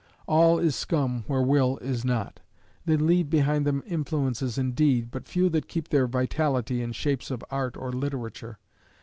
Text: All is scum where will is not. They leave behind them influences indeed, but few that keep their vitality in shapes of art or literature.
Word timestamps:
All 0.25 0.57
is 0.57 0.75
scum 0.75 1.25
where 1.27 1.43
will 1.43 1.77
is 1.77 2.03
not. 2.03 2.39
They 2.85 2.97
leave 2.97 3.29
behind 3.29 3.67
them 3.67 3.83
influences 3.85 4.57
indeed, 4.57 5.11
but 5.11 5.27
few 5.27 5.47
that 5.49 5.67
keep 5.67 5.89
their 5.89 6.07
vitality 6.07 6.81
in 6.81 6.91
shapes 6.93 7.29
of 7.29 7.43
art 7.51 7.77
or 7.77 7.91
literature. 7.93 8.57